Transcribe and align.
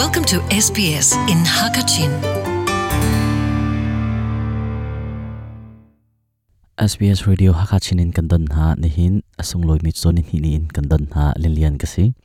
Welcome 0.00 0.24
to 0.32 0.40
SBS 0.48 1.12
in 1.28 1.44
Hakachin. 1.44 2.08
SBS 6.80 7.28
Radio 7.28 7.52
Hakachinin 7.52 8.08
Kandan 8.08 8.48
ha, 8.56 8.72
nihin 8.80 9.20
asung 9.36 9.60
loi 9.60 9.76
mi 9.84 9.92
zonin 9.92 10.24
hi 10.24 10.40
ni 10.40 10.56
in 10.56 10.72
Kandan 10.72 11.04
ha 11.12 11.36
lilian 11.36 11.76
kasi 11.76 12.16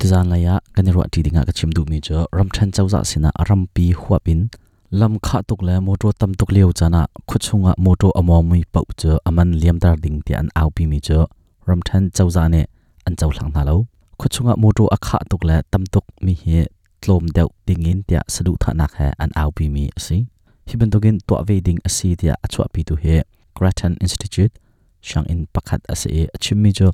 tizan 0.00 0.32
laya 0.32 0.64
kanirwa 0.72 1.04
ti 1.12 1.20
dinga 1.20 1.44
ka 1.44 1.52
chimdu 1.52 1.84
mi 1.84 2.00
jo 2.00 2.24
ram 2.32 2.48
than 2.48 2.72
chawza 2.72 3.04
sina 3.04 3.28
aram 3.36 3.68
pi 3.76 3.92
huapin 3.92 4.48
lam 4.88 5.20
kha 5.20 5.44
tuk 5.44 5.60
le 5.68 5.84
moto 5.84 6.16
tam 6.16 6.32
tuk 6.32 6.48
leo 6.56 6.72
chana 6.72 7.06
khuchunga 7.28 7.76
moto 7.76 8.08
among 8.16 8.48
mi 8.48 8.64
pau 8.72 8.88
cho 8.96 9.20
aman 9.28 9.52
liam 9.60 9.76
tar 9.76 9.96
ding 10.00 10.24
ti 10.24 10.32
an 10.32 10.48
au 10.56 10.70
pi 10.72 10.88
mi 10.88 10.96
jo. 10.96 11.28
Ram 11.68 11.84
than 11.84 12.08
chawza 12.16 12.48
ne, 12.48 12.64
an 13.04 13.20
chaw 13.20 13.28
thlang 13.36 13.52
na 13.52 13.68
lo 13.68 13.84
khuchunga 14.20 14.56
moto 14.56 14.88
akha 14.96 15.18
tuk 15.28 15.44
le, 15.44 15.60
tam 15.68 15.84
tuk 15.84 16.08
mi 16.24 16.32
he 16.32 16.64
tlom 17.02 17.24
deuh 17.36 17.50
dingin 17.66 17.98
tia 18.08 18.20
sadu 18.34 18.52
tha 18.62 18.72
he 18.98 19.08
an 19.22 19.30
au 19.42 19.50
pi 19.56 19.68
mi 19.74 19.84
asi 19.98 20.18
hiben 20.68 20.90
togin 20.90 21.18
to 21.28 21.34
ve 21.48 21.56
ding 21.66 21.80
asi 21.88 22.08
tia 22.20 22.34
achwa 22.44 22.66
pi 22.74 22.82
tu 22.82 22.96
he. 23.04 23.22
Grattan 23.54 23.96
Institute 24.00 24.54
shang 25.00 25.26
in 25.32 25.46
pakhat 25.54 25.80
ase 25.92 26.26
achimmi 26.36 26.70
jo 26.78 26.88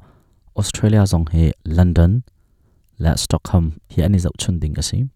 Australia 0.56 1.02
zong 1.06 1.28
he 1.32 1.52
London, 1.64 2.22
la 2.98 3.14
Stockholm. 3.14 3.66
Hi 3.94 4.02
ani 4.02 4.18
zau 4.18 4.32
chun 4.38 4.58
ding 4.58 4.74
ase 4.78 5.06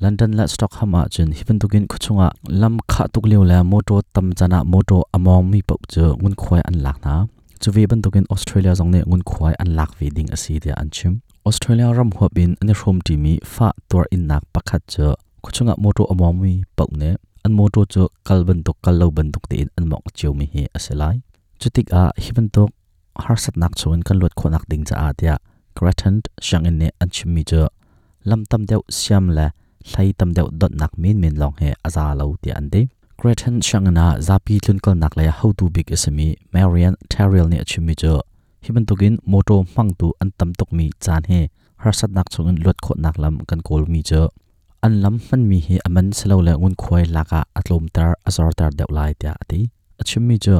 London, 0.00 0.32
la 0.32 0.46
Stockholm 0.46 0.94
a 0.94 1.08
chun 1.08 1.32
hiben 1.32 1.58
togin 1.60 1.86
khuchunga 1.86 2.30
lam 2.48 2.78
kha 2.88 3.06
tuk 3.12 3.26
leu 3.30 3.44
la 3.44 3.62
moto 3.62 4.00
tam 4.14 4.32
chana 4.38 4.64
moto 4.64 5.04
among 5.14 5.50
mi 5.50 5.62
pau 5.62 5.78
cho 5.88 6.16
ngun 6.20 6.34
khwai 6.34 6.62
an 6.68 6.76
lak 6.84 6.98
na. 7.04 7.26
Chu 7.60 7.70
ve 7.72 7.86
ban 7.86 8.02
togin 8.02 8.26
Australia 8.34 8.72
zong 8.78 8.90
ne 8.90 9.00
ngun 9.06 9.22
khwai 9.30 9.54
an 9.62 9.68
lak 9.78 9.90
ve 9.98 10.10
ding 10.16 10.30
ase 10.36 10.58
tia 10.62 10.74
an 10.82 10.90
chim. 10.90 11.20
Australia 11.48 11.88
ram 11.96 12.10
hua 12.16 12.28
bin 12.36 12.50
ane 12.60 12.74
rom 12.80 12.98
ti 13.06 13.14
mi 13.24 13.32
fa 13.54 13.68
tor 13.88 14.04
in 14.14 14.22
nak 14.30 14.42
pakhat 14.54 14.82
cho 14.92 15.06
khuchunga 15.42 15.74
moto 15.84 16.04
among 16.12 16.36
mi 16.42 16.54
an 17.44 17.52
moto 17.58 17.80
cho 17.92 18.02
kalban 18.26 18.58
to 18.66 18.72
kallo 18.84 19.06
ban 19.16 19.32
tok 19.32 19.44
te 19.48 19.56
in 19.62 19.70
an 19.78 19.84
mok 19.90 20.04
chiu 20.18 20.32
mi 20.38 20.46
hi 20.52 20.62
aselai 20.76 21.16
chutik 21.60 21.88
a 22.00 22.02
hiban 22.22 22.46
to 22.54 22.62
harsat 23.24 23.54
nak 23.62 23.72
chuan 23.80 24.00
kan 24.06 24.16
lot 24.22 24.34
khonak 24.38 24.64
ding 24.70 24.84
cha 24.88 24.96
atia 25.08 25.34
Grattan 25.78 26.20
shang 26.46 26.66
ne 26.80 26.88
an 27.00 27.08
chim 27.14 27.36
cho 27.50 27.68
lam 28.28 28.40
tam 28.50 28.62
deuh 28.70 28.84
siam 28.98 29.24
la 29.36 29.46
hlai 29.88 30.08
tam 30.18 30.30
deuh 30.36 30.50
dot 30.60 30.72
nak 30.80 30.92
min 31.02 31.16
min 31.22 31.34
long 31.42 31.54
he 31.60 31.70
aza 31.86 32.04
lo 32.18 32.36
ti 32.42 32.50
an 32.50 32.68
de. 32.72 32.82
Grattan 33.20 33.62
shang 33.68 33.88
na 33.98 34.06
zapi 34.26 34.54
tlun 34.64 34.78
kal 34.84 34.94
nak 35.02 35.16
la 35.16 35.30
how 35.38 35.50
to 35.58 35.64
big 35.74 35.86
ismi 35.96 36.28
Marian 36.52 36.94
Terriel 37.10 37.48
ne 37.52 37.58
chim 37.70 37.88
cho 38.02 38.12
hiban 38.68 38.84
tokin 38.84 39.16
moto 39.24 39.64
mang 39.76 39.90
tu 39.98 40.12
an 40.20 40.30
tam 40.38 40.52
tok 40.58 40.70
mi 40.78 40.86
chan 41.04 41.22
he 41.28 41.40
har 41.82 41.92
sat 41.98 42.10
nak 42.16 42.26
chungun 42.32 42.56
lot 42.64 42.76
kho 42.84 42.92
nak 43.04 43.16
lam 43.22 43.34
kan 43.48 43.60
kol 43.68 43.82
mi 43.92 44.00
cho 44.10 44.28
an 44.86 44.92
lam 45.02 45.14
man 45.30 45.42
mi 45.50 45.58
hi 45.66 45.76
aman 45.88 46.06
selo 46.18 46.36
le 46.46 46.52
ngun 46.60 46.74
khoi 46.82 47.04
laka 47.16 47.40
atlom 47.58 47.84
tar 47.96 48.10
azor 48.28 48.50
tar 48.58 48.70
deuh 48.78 48.90
lai 48.96 49.10
tia 49.20 49.32
ati 49.42 49.60
achim 50.00 50.28
mi 50.28 50.38
cho 50.46 50.58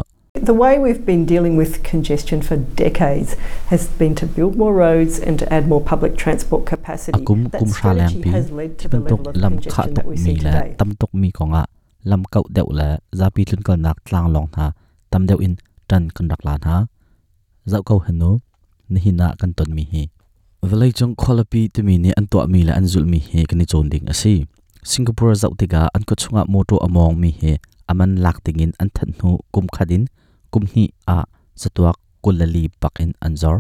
The 0.49 0.55
way 0.63 0.75
we've 0.85 1.05
been 1.11 1.25
dealing 1.33 1.55
with 1.61 1.73
congestion 1.93 2.43
for 2.49 2.57
decades 2.83 3.31
has 3.71 3.83
been 4.01 4.15
to 4.21 4.27
build 4.37 4.55
more 4.63 4.75
roads 4.85 5.15
and 5.27 5.35
to 5.41 5.47
add 5.57 5.65
more 5.73 5.83
public 5.91 6.13
transport 6.23 6.63
capacity. 6.73 7.19
akum 7.19 7.41
kum 7.61 7.69
sha 7.69 7.79
strategy 7.79 8.23
pi 8.23 8.31
has 8.37 8.47
led 8.59 8.79
to 8.81 8.87
the 8.93 8.99
hiban 8.99 9.09
tok 9.11 9.41
lam 9.45 9.55
kha 9.73 9.85
tok 9.97 10.07
mi 10.27 10.35
la 10.47 10.53
tam 10.81 10.91
tok 11.01 11.13
mi 11.23 11.31
konga 11.39 11.63
lam 12.11 12.23
kau 12.33 12.45
deuh 12.57 12.71
la 12.79 12.89
zapi 13.21 13.43
tlun 13.49 13.63
kal 13.67 13.77
nak 13.87 13.99
tlang 14.07 14.29
long 14.35 14.49
tha 14.57 14.67
tam 15.11 15.23
deuh 15.31 15.41
in 15.47 15.55
tan 15.91 16.03
kan 16.17 16.27
rak 16.33 16.43
lan 16.49 16.61
ha 16.69 16.77
zau 17.69 17.83
kau 17.89 17.99
hanu 18.07 18.41
ni 18.89 18.99
hina 19.05 19.37
kan 19.41 19.53
ton 19.53 19.71
mi 19.77 19.85
hi. 19.93 20.03
Velai 20.71 20.91
chong 20.99 21.15
kholapi 21.21 21.69
tu 21.75 21.81
mi 21.89 21.95
ni 22.05 22.11
an 22.19 22.27
to 22.33 22.39
mi 22.53 22.61
la 22.69 22.73
an 22.79 22.87
zul 22.93 23.07
mi 23.13 23.19
he 23.31 23.45
kan 23.49 23.59
ni 23.61 23.67
chon 23.71 23.89
ding 23.93 24.09
asi. 24.13 24.35
Singapore 24.91 25.35
zau 25.43 25.53
tiga 25.61 25.81
an 25.95 26.03
ko 26.09 26.15
chunga 26.21 26.43
moto 26.49 26.77
among 26.87 27.21
mi 27.21 27.31
he 27.41 27.53
aman 27.91 28.17
lak 28.25 28.37
tingin 28.45 28.73
an 28.81 28.89
than 28.97 29.11
nu 29.19 29.31
kum 29.53 29.67
khadin 29.75 30.03
kum 30.53 30.65
hi 30.73 30.85
a 31.07 31.19
zatuak 31.61 31.99
kulali 32.25 32.65
pakin 32.81 33.11
anzor 33.27 33.57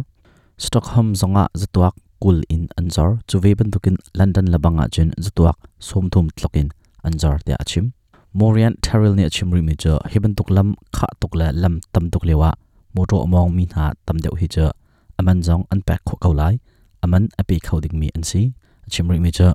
stockholm 0.64 1.08
zonga 1.20 1.44
zatuak 1.60 1.94
kul 2.22 2.38
in 2.54 2.64
anzor 2.80 3.10
chuve 3.28 3.50
ban 3.58 3.68
tukin 3.74 3.96
london 4.18 4.46
labanga 4.52 4.84
chen 4.94 5.08
zatuak 5.24 5.56
somthum 5.88 6.26
tlokin 6.36 6.68
anzor 7.04 7.36
te 7.46 7.52
achim. 7.62 7.92
Morian 8.38 8.74
taril 8.84 9.14
ne 9.16 9.24
achim 9.28 9.48
ri 9.54 9.62
mi 9.68 9.74
cho 9.82 9.92
heban 10.10 10.34
tuklam 10.38 10.68
kha 10.96 11.06
tukla 11.20 11.46
lam 11.62 11.74
tam 11.92 12.04
tuklewa 12.12 12.50
lewa 12.98 13.06
moto 13.06 13.22
among 13.22 13.54
mi 13.54 13.66
na 13.76 13.92
tam 14.06 14.18
deuh 14.18 14.34
hi 14.38 14.46
cho 14.46 14.70
aman 15.18 15.42
zong 15.42 15.64
an 15.70 15.82
pak 15.82 16.04
kho 16.04 16.18
kaulai 16.18 16.58
aman 17.02 17.28
api 17.38 17.60
khoding 17.60 17.94
mi 17.94 18.10
an 18.14 18.22
si 18.22 18.52
achim 18.86 19.10
ri 19.10 19.18
mi 19.18 19.30
cho 19.30 19.54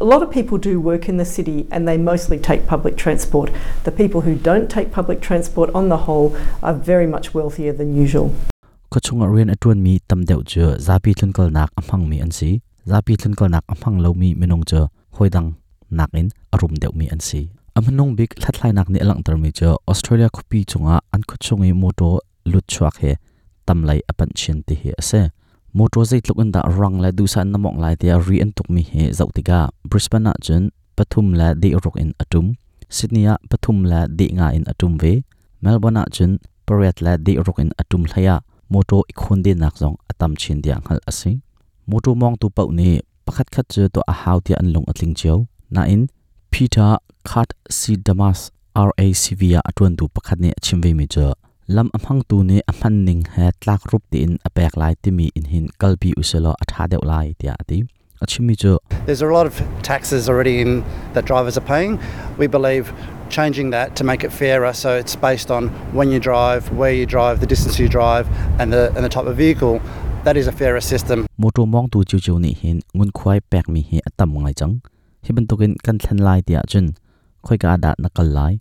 A 0.00 0.04
lot 0.04 0.22
of 0.22 0.30
people 0.30 0.56
do 0.56 0.80
work 0.80 1.08
in 1.08 1.16
the 1.16 1.24
city 1.24 1.66
and 1.72 1.88
they 1.88 1.98
mostly 1.98 2.38
take 2.38 2.66
public 2.66 2.96
transport. 2.96 3.50
The 3.82 3.90
people 3.90 4.20
who 4.20 4.34
don't 4.36 4.70
take 4.70 4.92
public 4.92 5.20
transport 5.20 5.68
on 5.74 5.88
the 5.88 5.96
whole 6.06 6.36
are 6.62 6.74
very 6.74 7.08
much 7.08 7.34
wealthier 7.34 7.72
than 7.72 7.96
usual. 7.96 8.30
ko 8.88 9.00
chunga 9.00 9.26
rian 9.28 9.50
atun 9.52 9.82
mi 9.86 9.98
tam 10.08 10.24
deuh 10.24 10.42
cho 10.46 10.78
zapi 10.86 11.12
tlun 11.18 11.32
kal 11.36 11.50
nak 11.50 11.70
amhang 11.80 12.06
mi 12.08 12.20
an 12.24 12.30
si 12.30 12.50
zapi 12.86 13.16
tlun 13.20 13.34
kal 13.36 13.48
nak 13.54 13.64
amhang 13.68 14.00
lo 14.04 14.14
mi 14.20 14.32
minung 14.34 14.64
cho 14.70 14.88
hoidang 15.18 15.48
nak 15.90 16.10
in 16.20 16.30
arum 16.54 16.72
deuh 16.82 16.94
mi 16.96 17.06
an 17.14 17.20
si 17.20 17.52
amhanung 17.78 18.16
big 18.18 18.32
thlatlai 18.40 18.72
nak 18.72 18.88
ni 18.88 18.98
alang 19.04 19.20
tar 19.26 19.36
mi 19.36 19.50
cho 19.52 19.76
australia 19.92 20.28
khupi 20.36 20.64
chunga 20.70 20.96
an 21.14 21.22
khu 21.28 21.36
chungi 21.36 21.70
moto 21.82 22.08
lut 22.52 22.66
chuak 22.72 22.96
he 23.02 23.12
tamlai 23.66 24.00
apan 24.10 24.30
chin 24.38 24.58
ti 24.66 24.74
he 24.82 24.90
ase 25.00 25.20
moto 25.78 26.00
zai 26.10 26.20
tluk 26.24 26.38
in 26.42 26.50
da 26.54 26.60
rang 26.78 26.96
la 27.04 27.10
du 27.18 27.24
san 27.32 27.46
namong 27.52 27.78
lai 27.82 27.94
tia 28.00 28.14
ri 28.26 28.36
an 28.44 28.50
tuk 28.56 28.68
mi 28.74 28.82
he 28.92 29.02
zautiga 29.18 29.58
brisbane 29.90 30.30
a 30.32 30.34
chun 30.46 30.62
pathum 30.96 31.26
la 31.40 31.48
de 31.62 31.68
rok 31.84 31.96
in 32.02 32.10
atum 32.22 32.46
sydney 32.96 33.24
a 33.32 33.34
pathum 33.50 33.78
la 33.90 34.00
de 34.18 34.26
nga 34.36 34.46
in 34.56 34.64
atum 34.72 34.92
ve 35.02 35.12
melbourne 35.62 36.00
a 36.02 36.04
chun 36.16 36.32
pariat 36.66 36.98
la 37.04 37.12
de 37.26 37.32
rok 37.46 37.58
in 37.62 37.70
atum 37.80 38.02
thlaya 38.10 38.36
moto 38.72 38.98
ikhun 39.12 39.40
de 39.44 39.52
nak 39.62 39.74
zong 39.80 39.96
atam 40.10 40.32
chin 40.40 40.58
dia 40.64 40.76
ngal 40.84 41.00
asi 41.10 41.32
moto 41.90 42.10
mong 42.20 42.36
tu 42.40 42.46
pau 42.56 42.68
ni 42.78 42.88
pakhat 43.26 43.48
khat 43.54 43.66
che 43.72 43.82
to 43.94 44.00
a 44.12 44.14
haw 44.22 44.38
tia 44.44 44.56
an 44.60 44.68
long 44.74 44.86
atling 44.90 45.14
cheu 45.20 45.38
na 45.74 45.82
in 45.94 46.02
peter 46.52 46.90
khat 47.28 47.48
si 47.78 47.92
damas 48.06 48.40
racv 48.88 49.42
a 49.58 49.60
atun 49.68 49.92
tu 49.98 50.04
pakhat 50.14 50.38
ni 50.42 50.48
achimve 50.58 50.90
mi 50.98 51.06
che 51.14 51.26
lam 51.76 51.90
amhang 51.96 52.20
tu 52.28 52.36
ni 52.48 52.60
amhan 52.72 52.94
ning 53.06 53.18
he 53.36 53.46
tlak 53.62 53.82
rup 53.92 54.02
ti 54.12 54.20
in 54.26 54.30
apek 54.48 54.76
lai 54.82 54.94
ti 55.06 55.10
mi 55.16 55.26
in 55.40 55.48
hin 55.48 55.66
kalpi 55.82 56.12
uselo 56.20 56.52
atha 56.64 56.86
deuh 56.92 57.00
lai 57.10 57.26
tia 57.42 57.56
ati 57.62 57.80
achimi 58.26 58.56
cho 58.62 58.72
There's 59.08 59.20
a 59.26 59.28
lot 59.34 59.46
of 59.50 59.60
taxes 59.88 60.30
already 60.30 60.54
in 60.62 60.70
that 61.12 61.26
drivers 61.30 61.58
are 61.60 61.66
paying. 61.72 62.00
We 62.38 62.48
believe 62.56 62.94
changing 63.36 63.68
that 63.76 63.94
to 64.00 64.08
make 64.12 64.24
it 64.30 64.32
fairer 64.38 64.72
so 64.72 64.96
it's 65.02 65.14
based 65.26 65.54
on 65.58 65.68
when 66.00 66.16
you 66.16 66.20
drive, 66.30 66.72
where 66.80 66.94
you 67.00 67.04
drive, 67.14 67.44
the 67.44 67.50
distance 67.54 67.78
you 67.84 67.88
drive, 67.98 68.26
and 68.58 68.72
the 68.72 68.82
and 68.96 69.04
the 69.04 69.14
type 69.18 69.26
of 69.26 69.36
vehicle. 69.44 69.80
That 70.24 70.36
is 70.40 70.52
a 70.56 70.58
fairer 70.64 70.82
system. 70.90 71.28
moto 71.36 71.70
mong 71.76 71.92
tu 71.92 72.08
chiu 72.10 72.24
chiu 72.26 72.40
ni 72.48 72.58
hin 72.64 72.84
ngun 72.96 73.16
khwai 73.18 73.40
pek 73.54 73.74
mi 73.74 73.88
hi 73.94 74.06
atam 74.08 74.38
ngai 74.42 74.58
chang 74.60 74.78
hiban 75.26 75.44
tokin 75.50 75.80
kan 75.88 76.04
thlan 76.04 76.28
lai 76.28 76.40
tia 76.50 76.68
chun 76.72 76.94
khoi 77.48 77.64
ka 77.64 77.80
da 77.88 77.98
nakal 78.04 78.36
lai 78.38 78.52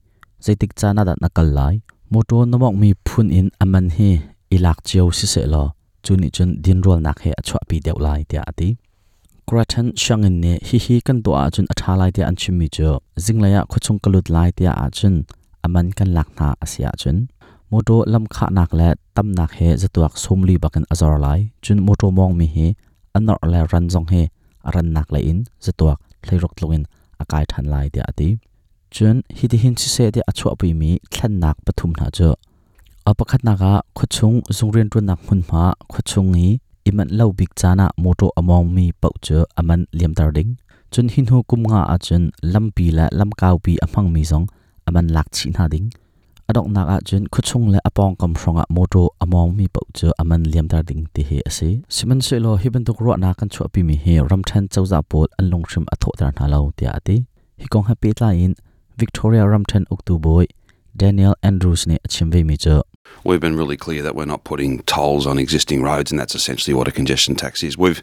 zaitik 0.48 0.82
chana 0.82 1.06
da 1.10 1.22
nakal 1.24 1.50
lai 1.60 1.76
moto 2.10 2.46
nomok 2.52 2.76
mi 2.82 2.90
phun 3.06 3.28
in 3.40 3.48
aman 3.64 3.88
hi 3.96 4.10
ilak 4.56 4.80
chiu 4.88 5.12
si 5.18 5.28
se 5.34 5.42
lo 5.54 5.64
chuni 6.04 6.28
chun 6.36 6.50
din 6.64 6.80
rol 6.86 7.00
nak 7.06 7.18
he 7.24 7.32
achwa 7.40 7.60
pi 7.70 7.78
deuh 7.86 8.00
lai 8.06 8.20
tia 8.30 8.42
ati 8.52 8.70
Grattan 9.48 9.88
shangin 10.04 10.36
ne 10.44 10.54
hi 10.68 10.78
hi 10.86 10.96
kan 11.08 11.18
to 11.24 11.32
a 11.42 11.44
chun 11.56 11.66
atha 11.74 11.94
lai 12.00 12.10
tia 12.16 12.26
an 12.30 12.36
chimmi 12.42 12.68
cho 12.76 12.90
zinglaya 13.26 13.62
khochung 13.72 14.00
kalut 14.04 14.28
lai 14.36 14.50
tia 14.58 14.72
a 14.84 14.86
chun 14.98 15.16
aman 15.66 15.88
kan 15.98 16.10
lak 16.18 16.30
na 16.40 16.48
asia 16.64 16.92
chun 17.02 17.18
moto 17.72 17.96
lam 18.14 18.24
kha 18.36 18.46
nak 18.58 18.72
le 18.80 18.90
tam 19.16 19.28
nak 19.38 19.52
he 19.58 19.68
zatuak 19.82 20.14
somli 20.24 20.56
bakan 20.64 20.84
azar 20.94 21.16
lai 21.26 21.40
chun 21.64 21.80
moto 21.88 22.08
mong 22.18 22.34
mi 22.40 22.48
he 22.56 22.68
anor 23.18 23.40
le 23.52 23.60
ran 23.72 23.86
jong 23.94 24.08
he 24.14 24.22
ran 24.74 24.88
nak 24.96 25.08
le 25.14 25.20
in 25.32 25.40
zatuak 25.66 26.00
thlairok 26.24 26.54
tlongin 26.58 26.84
akai 27.22 27.44
than 27.52 27.66
lai 27.74 27.86
tia 27.94 28.04
ati 28.12 28.30
chun 28.96 29.22
hi 29.38 29.46
ti 29.52 29.58
hin 29.64 29.76
chi 29.80 29.88
se 29.96 30.06
te 30.16 30.22
achwa 30.30 30.52
pi 30.60 30.74
mi 30.80 30.90
thlan 31.12 31.34
nak 31.42 31.58
pathum 31.66 31.92
na 32.00 32.06
cho 32.18 32.30
apakhat 33.10 33.42
naga 33.48 33.72
khochung 33.98 34.38
zungren 34.58 34.88
tu 34.92 35.00
nak 35.10 35.20
hun 35.28 35.42
ma 35.50 35.64
khochung 35.92 36.30
hi 36.38 36.48
iman 36.90 37.10
lo 37.20 37.26
big 37.38 37.52
chana 37.60 37.88
moto 38.04 38.28
among 38.40 38.68
mi 38.76 38.86
pau 39.02 39.14
cho 39.26 39.38
aman 39.60 39.82
liam 39.98 40.14
tar 40.18 40.30
ding 40.38 40.52
chun 40.92 41.08
hin 41.14 41.26
hu 41.30 41.38
kum 41.50 41.62
nga 41.72 41.82
a 41.94 41.96
chun 42.06 42.24
lampi 42.54 42.86
la 42.98 43.06
lam 43.20 43.32
kau 43.42 43.56
pi 43.64 43.74
amang 43.86 44.08
mi 44.14 44.22
zong 44.32 44.46
aman 44.88 45.08
lak 45.16 45.28
chi 45.36 45.48
na 45.56 45.64
ding 45.74 45.88
adok 46.50 46.68
nak 46.76 46.88
a 46.96 46.98
chun 47.08 47.24
khochung 47.34 47.66
le 47.74 47.80
apong 47.90 48.14
kam 48.20 48.34
shonga 48.42 48.64
moto 48.76 49.04
among 49.24 49.50
mi 49.58 49.66
pau 49.76 49.86
cho 49.98 50.08
aman 50.22 50.42
liam 50.52 50.68
tar 50.72 50.84
ding 50.90 51.04
ti 51.14 51.22
he 51.30 51.38
ase 51.50 51.70
siman 51.96 52.20
se 52.28 52.36
lo 52.46 52.52
hiban 52.62 52.84
tuk 52.88 53.00
ro 53.06 53.12
na 53.24 53.30
kan 53.40 53.50
chu 53.54 53.62
pi 53.74 53.82
mi 53.88 53.96
he 54.04 54.14
ram 54.30 54.42
than 54.50 54.64
chawza 54.74 55.00
pol 55.10 55.28
an 55.40 55.46
long 55.52 55.66
shrim 55.70 55.86
atho 55.94 56.10
tar 56.20 56.32
na 56.38 56.46
lo 56.54 56.60
ti 56.78 56.86
ati 56.98 57.16
hi 57.60 57.66
kong 57.72 57.86
happy 57.90 58.12
la 58.20 58.30
in 58.44 58.54
victoria 58.98 59.48
ram 59.48 59.64
than 59.72 59.86
uktu 59.96 60.20
boy 60.20 60.46
daniel 60.96 61.36
andrews 61.44 61.86
ne 61.88 61.98
achimve 62.06 62.44
mi 62.46 62.58
cho. 62.58 62.84
We've 63.24 63.40
been 63.40 63.56
really 63.56 63.78
clear 63.78 64.04
that 64.04 64.16
we're 64.16 64.26
not 64.26 64.44
putting 64.44 64.80
tolls 64.84 65.26
on 65.26 65.40
existing 65.40 65.82
roads, 65.82 66.12
and 66.12 66.20
that's 66.20 66.36
essentially 66.36 66.74
what 66.74 66.88
a 66.88 66.92
congestion 66.92 67.36
tax 67.36 67.64
is. 67.64 67.78
We've 67.78 68.02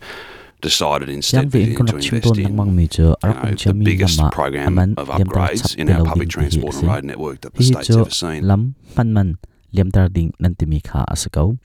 decided 0.61 1.08
instead 1.11 1.52
to, 1.52 1.58
invest 1.58 2.38
in 2.38 2.49
you 2.49 2.52
know, 2.52 2.76
the 2.76 3.75
biggest 3.85 4.20
program 4.32 4.79
of 4.96 5.08
upgrades 5.08 5.76
in 5.76 5.91
our 5.91 6.05
public 6.05 6.31
transport 6.31 6.75
and 6.76 6.88
road 6.88 7.05
network 7.05 7.41
that 7.43 7.55
the 7.55 7.64
state's 7.64 7.91
ever 7.91 8.11
seen. 8.11 8.46
lam 8.46 8.75
man 8.96 9.12
man 9.12 9.37
liam 9.75 9.93
tar 9.93 10.08
ding 10.08 10.32
nan 10.38 10.55
ti 10.55 10.67
mi 10.67 10.81
kha 10.81 11.05
asakau. 11.17 11.58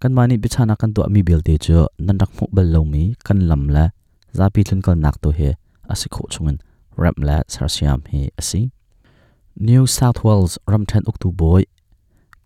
Kan 0.00 0.14
mani 0.18 0.36
bichana 0.36 0.76
kan 0.76 0.92
to 0.92 1.08
mi 1.08 1.22
bel 1.22 1.40
te 1.40 1.56
chu 1.56 1.86
nan 1.98 2.18
rak 2.24 2.30
mu 2.40 2.46
bal 2.52 2.68
lo 2.74 2.84
mi 2.84 3.14
kan 3.24 3.48
lam 3.48 3.68
la 3.68 3.86
zapi 4.34 4.66
thun 4.68 4.82
kal 4.82 4.96
nak 5.06 5.20
to 5.22 5.30
he 5.30 5.54
asikho 5.88 6.28
chungan 6.34 6.58
rap 6.96 7.14
la 7.18 7.42
sarsiam 7.48 8.06
he 8.08 8.30
asi 8.38 8.70
New 9.56 9.86
South 9.86 10.24
Wales 10.24 10.58
ramthan 10.66 11.02
uktu 11.04 11.34
boy 11.34 11.64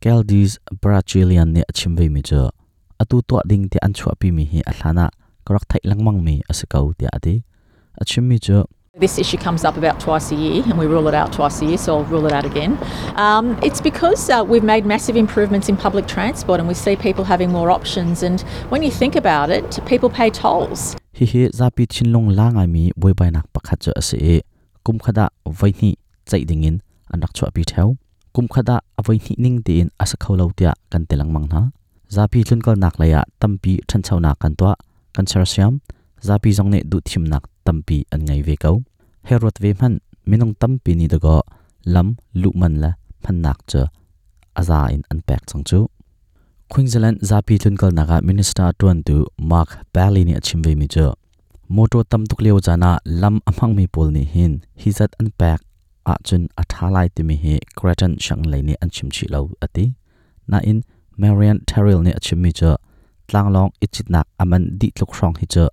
Caldies 0.01 0.59
Brazilian 0.81 1.53
ne 1.53 1.63
achimve 1.71 2.11
mi 2.11 2.23
chu 2.23 2.51
atu 3.01 3.23
to 3.29 3.41
ding 3.47 3.69
te 3.69 3.79
an 3.83 3.93
chua 3.93 4.19
pi 4.19 4.31
mi 4.31 4.45
hi 4.45 4.63
ahlana 4.67 5.09
karak 5.47 5.65
thai 5.69 5.81
langmang 5.85 6.23
mi 6.23 6.43
asakau 6.51 6.95
ati 7.13 7.45
achim 8.01 8.29
mi 8.29 8.39
This 8.99 9.19
issue 9.19 9.37
comes 9.37 9.63
up 9.63 9.77
about 9.77 10.01
twice 10.01 10.33
a 10.33 10.35
year, 10.35 10.63
and 10.65 10.79
we 10.79 10.87
rule 10.87 11.07
it 11.07 11.13
out 11.13 11.31
twice 11.31 11.61
a 11.61 11.67
year, 11.67 11.77
so 11.77 11.99
I'll 11.99 12.05
rule 12.05 12.25
it 12.25 12.33
out 12.33 12.47
again. 12.47 12.79
Um, 13.17 13.59
it's 13.63 13.79
because 13.79 14.31
uh, 14.31 14.43
we've 14.43 14.65
made 14.65 14.87
massive 14.87 15.17
improvements 15.17 15.69
in 15.69 15.77
public 15.77 16.07
transport 16.07 16.61
and 16.61 16.67
we 16.67 16.73
see 16.73 16.97
people 16.97 17.25
having 17.25 17.53
more 17.53 17.71
options. 17.71 18.23
And 18.23 18.41
when 18.71 18.83
you 18.83 18.91
think 18.91 19.15
about 19.15 19.51
it, 19.51 19.81
people 19.85 20.09
pay 20.09 20.31
tolls. 20.31 20.97
Hi 21.17 21.25
hi 21.33 21.43
zapi 21.59 21.85
chinlong 21.93 22.29
langa 22.39 22.65
mi 22.75 22.83
boi 23.01 23.13
bai 23.19 23.31
nak 23.37 23.47
pakhat 23.55 23.79
chu 23.85 23.91
ase 24.01 24.19
kum 24.85 24.97
khada 25.05 25.25
vai 25.59 25.73
ni 25.81 25.91
chai 26.31 26.43
dingin 26.49 26.77
anak 27.15 27.33
chwa 27.37 27.49
pi 27.55 27.63
theu 27.71 27.89
kum 28.35 28.47
khada 28.53 28.77
avai 29.01 29.17
ni 29.25 29.35
ning 29.45 29.57
tin 29.67 29.89
asa 30.03 30.17
kholo 30.23 30.45
tia 30.59 30.73
kan 30.93 31.03
telang 31.09 31.31
mang 31.35 31.47
na 31.53 31.61
zapi 32.15 32.39
tlun 32.47 32.61
kal 32.65 32.77
nak 32.83 32.95
laya 33.01 33.21
tampi 33.41 33.73
than 33.89 34.03
chau 34.07 34.19
na 34.25 34.31
kan 34.43 34.53
twa 34.59 34.73
kan 35.15 35.27
sarsiam 35.31 35.73
zapi 36.29 36.49
jong 36.57 36.71
ne 36.73 36.79
du 36.91 36.99
thim 37.09 37.25
nak 37.33 37.45
tampi 37.67 37.99
an 38.15 38.21
ngai 38.27 38.41
ve 38.47 38.55
kau 38.65 38.77
herot 39.29 39.57
ve 39.63 39.71
man 39.81 39.93
minong 40.29 40.55
tampi 40.61 40.93
ni 41.01 41.07
dago 41.13 41.37
lam 41.95 42.09
lu 42.43 42.51
man 42.61 42.75
la 42.83 42.91
phan 43.23 43.37
nak 43.45 43.59
cha 43.71 43.83
aza 44.61 44.79
in 44.95 45.03
an 45.13 45.19
pek 45.29 45.43
chang 45.49 45.65
chu 45.69 45.79
Queensland 46.69 47.19
zapi 47.23 47.55
tlun 47.63 47.77
kal 47.81 47.93
naga 47.95 48.17
minister 48.29 48.73
tuan 48.79 48.99
tu 49.07 49.17
Mark 49.39 49.71
Bailey 49.95 50.25
ni 50.25 50.35
achimve 50.35 50.75
mi 50.77 50.87
cho 50.95 51.15
moto 51.69 52.03
tam 52.03 52.23
tuk 52.27 52.41
leo 52.45 52.59
jana 52.67 52.99
lam 53.05 53.37
amang 53.47 53.73
mi 53.79 53.87
pol 53.87 54.09
ni 54.17 54.25
hin 54.35 54.53
hizat 54.83 55.11
an 55.21 55.29
pek 55.39 55.61
a 56.13 56.15
chun 56.27 56.43
a 56.61 56.63
thalai 56.73 57.07
ti 57.15 57.23
mi 57.29 57.37
hi 57.45 57.55
Cretan 57.79 58.13
shang 58.25 58.43
lai 58.51 58.61
ni 58.69 58.75
an 58.83 58.91
chim 58.95 59.09
chi 59.15 59.27
lo 59.35 59.41
ati 59.65 59.85
na 60.51 60.59
in 60.71 60.79
Marian 61.21 61.59
Terrell 61.69 62.03
ni 62.07 62.13
achim 62.19 62.43
mi 62.43 62.51
cho 62.59 62.71
tlang 63.29 63.49
long 63.55 63.71
ichit 63.85 64.07
nak 64.15 64.27
aman 64.43 64.63
di 64.79 64.89
tluk 64.97 65.13
rong 65.21 65.35
hi 65.41 65.47
cho 65.55 65.65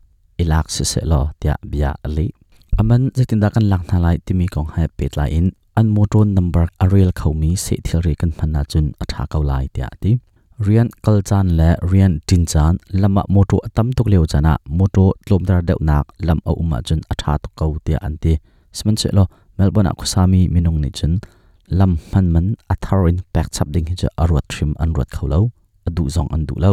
ilak 0.41 0.67
se 0.75 0.83
se 0.91 1.01
lo 1.11 1.21
tia 1.39 1.55
bia 1.71 1.91
ali 2.05 2.27
aman 2.79 3.01
zetin 3.17 3.39
da 3.43 3.49
kan 3.49 3.65
lak 3.71 3.83
thalai 3.89 4.15
ti 4.25 4.33
mi 4.39 4.45
kong 4.53 4.69
ha 4.73 4.83
pet 4.97 5.17
lai 5.17 5.29
in 5.39 5.47
an 5.79 5.87
moto 5.95 6.19
number 6.35 6.65
a 6.83 6.85
real 6.93 7.11
khomi 7.19 7.51
se 7.65 7.75
thil 7.85 8.01
ri 8.05 8.13
kan 8.21 8.31
phanna 8.37 8.61
chun 8.71 8.85
a 9.01 9.05
tha 9.11 9.23
kau 9.31 9.43
lai 9.51 9.65
tia 9.75 9.89
ti 10.01 10.11
rian 10.63 10.89
kalchan 11.04 11.48
le 11.60 11.69
rian 11.92 12.13
tinchan 12.27 12.74
lama 13.01 13.24
moto 13.36 13.57
atam 13.68 13.88
tuk 13.98 14.07
leo 14.12 14.24
chana 14.31 14.54
moto 14.80 15.06
tlomdar 15.25 15.60
deuh 15.68 15.81
nak 15.89 16.06
lam 16.27 16.39
a 16.50 16.51
uma 16.62 16.77
chun 16.88 17.01
atha 17.12 17.33
to 17.44 17.50
kau 17.60 17.71
tia 17.86 17.98
anti 18.07 18.33
sman 18.77 18.95
che 19.01 19.10
lo 19.18 19.24
melbourne 19.57 19.92
khusami 20.00 20.42
minung 20.54 20.80
ni 20.83 20.89
chun 20.98 21.13
lam 21.80 21.92
man 22.12 22.25
man 22.33 22.48
atharin 22.74 23.18
pek 23.33 23.48
chap 23.56 23.68
ding 23.74 23.86
hi 23.89 23.95
cha 24.01 24.10
arwat 24.24 24.45
trim 24.51 24.71
an 24.83 24.89
rat 24.98 25.10
kholo 25.18 25.39
adu 25.88 26.04
zong 26.15 26.30
an 26.36 26.45
du 26.48 26.56
lo 26.63 26.71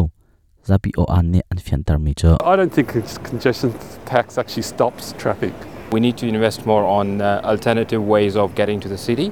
zapi 0.69 0.91
o 1.03 1.05
an 1.17 1.27
ne 1.33 1.41
an 1.51 1.59
fian 1.67 1.83
tar 1.87 1.99
mi 2.05 2.13
cha 2.21 2.31
I 2.53 2.55
don't 2.59 2.73
think 2.77 2.89
con- 2.95 3.25
congestion 3.31 3.71
tax 4.13 4.39
actually 4.39 4.67
stops 4.75 5.15
traffic. 5.23 5.55
We 5.95 5.99
need 6.07 6.17
to 6.23 6.27
invest 6.35 6.67
more 6.71 6.85
on 6.99 7.07
uh, 7.21 7.41
alternative 7.53 8.03
ways 8.15 8.35
of 8.37 8.55
getting 8.55 8.79
to 8.85 8.89
the 8.95 9.01
city 9.09 9.29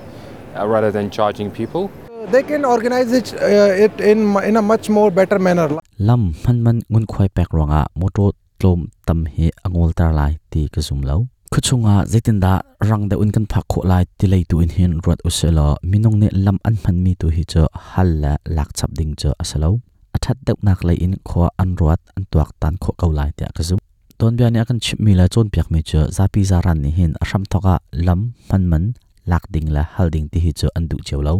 uh, 0.57 0.67
rather 0.75 0.91
than 0.91 1.11
charging 1.11 1.51
people. 1.61 1.91
They 2.27 2.43
can 2.43 2.65
organize 2.65 3.13
it, 3.13 3.33
uh, 3.35 3.71
it 3.85 4.01
in, 4.01 4.35
in 4.43 4.57
a 4.57 4.63
much 4.63 4.91
more 4.91 5.11
better 5.11 5.39
manner. 5.39 5.79
lam 5.99 6.35
man 6.45 6.63
man 6.63 6.79
ngun 6.91 7.07
khoi 7.07 7.29
pek 7.37 7.49
ronga 7.57 7.87
moto 7.95 8.25
tlom 8.59 8.81
tam 9.07 9.25
hi 9.35 9.51
angol 9.67 9.91
tar 9.99 10.11
lai 10.19 10.33
ti 10.51 10.61
ka 10.75 10.81
zum 10.87 11.01
lo 11.09 11.17
khuchunga 11.53 11.95
zetin 12.13 12.39
da 12.45 12.53
rang 12.89 13.05
da 13.11 13.17
un 13.23 13.31
kan 13.35 13.47
phak 13.53 13.65
kho 13.73 13.81
lai 13.91 14.05
ti 14.19 14.27
lei 14.33 14.43
tu 14.51 14.61
in 14.65 14.71
hin 14.77 14.93
rot 15.07 15.19
usela 15.29 15.67
minong 15.91 16.17
ne 16.23 16.29
lam 16.45 16.59
an 16.69 16.77
man 16.85 16.97
mi 17.05 17.13
tu 17.21 17.27
hi 17.37 17.43
cho 17.53 17.63
hal 17.91 18.09
la 18.23 18.33
lak 18.57 18.71
chap 18.79 18.91
ding 18.99 19.13
cho 19.21 19.31
asalo 19.43 19.71
athat 20.17 20.37
deuh 20.47 20.59
nak 20.67 20.81
lai 20.87 20.97
in 21.07 21.15
kho 21.29 21.41
an 21.63 21.71
rot 21.81 22.01
an 22.17 22.25
tuak 22.31 22.51
tan 22.61 22.75
kho 22.83 22.91
kau 23.01 23.11
lai 23.19 23.31
ti 23.37 23.45
ka 23.57 23.63
zum 23.69 23.79
ton 24.19 24.33
bia 24.39 24.49
ni 24.51 24.59
akan 24.65 24.79
chip 24.85 24.99
mi 25.05 25.13
la 25.21 25.27
chon 25.35 25.47
piak 25.53 25.69
mi 25.73 25.81
cho 25.91 26.01
zapi 26.17 26.43
zaran 26.51 26.79
ni 26.85 26.91
hin 26.99 27.13
asham 27.23 27.43
thoka 27.53 27.75
lam 28.07 28.21
man 28.51 28.63
man 28.71 28.85
lak 29.31 29.45
ding 29.55 29.69
la 29.77 29.83
hal 29.95 30.09
ding 30.15 30.27
ti 30.33 30.39
hi 30.45 30.51
cho 30.61 30.69
an 30.79 30.85
du 30.91 30.99
cheu 31.11 31.23
lo 31.29 31.35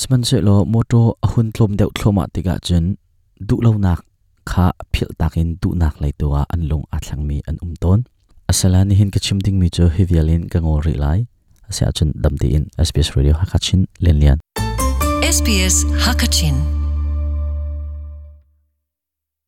sman 0.00 0.22
se 0.28 0.36
lo 0.46 0.56
moto 0.64 1.00
ahun 1.26 1.48
tlom, 1.54 1.70
deuh 1.78 1.92
thloma 1.98 2.22
ah 2.26 2.30
tiga 2.34 2.54
chun 2.66 2.84
du 3.48 3.56
lo 3.64 3.70
nak, 3.86 4.00
kha 4.50 4.66
phil 4.92 5.10
takin 5.20 5.48
du 5.62 5.70
nak 5.82 5.94
lai 6.02 6.12
tuwa 6.20 6.40
an 6.52 6.60
lung 6.70 6.84
a 6.94 6.98
thlang 7.04 7.22
mi, 7.28 7.38
an 7.48 7.56
um 7.64 7.72
ton. 7.82 8.00
Asala 8.50 8.80
ni 8.84 8.94
hin 9.00 9.10
ka 9.14 9.20
chim 9.24 9.38
ding 9.44 9.58
mi 9.60 9.68
cho 9.76 9.84
hivialin 9.96 10.42
ka 10.52 10.58
ngol 10.60 10.80
ri 10.86 10.94
lai. 11.04 11.20
Asia 11.70 11.88
chân 11.96 12.12
dam 12.22 12.34
ti 12.40 12.48
in 12.56 12.64
SBS 12.78 13.16
radio 13.16 13.34
hakachin 13.40 13.86
len 14.04 14.16
lian. 14.20 14.38
SBS 15.24 15.76
Hakachin. 16.04 16.83